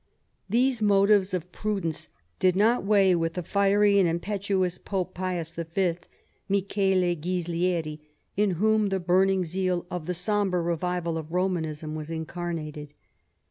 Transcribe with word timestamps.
These 0.49 0.81
motives 0.81 1.31
of 1.31 1.51
prudence 1.51 2.09
did 2.39 2.55
not 2.55 2.83
weigh 2.83 3.13
with 3.13 3.35
the 3.35 3.43
fiery 3.43 3.99
and 3.99 4.09
impetuous 4.09 4.79
Pope 4.79 5.13
Pius 5.13 5.51
V., 5.51 5.95
Michele 6.49 7.15
Ghislieri, 7.15 7.99
in 8.35 8.49
whom 8.57 8.89
the 8.89 8.99
burning 8.99 9.45
zeal 9.45 9.85
of 9.91 10.07
the 10.07 10.15
sombre 10.15 10.59
revival 10.59 11.19
of 11.19 11.31
Romanism 11.31 11.93
was 11.93 12.09
incarnated. 12.09 12.95